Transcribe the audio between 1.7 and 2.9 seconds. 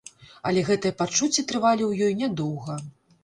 ў ёй нядоўга.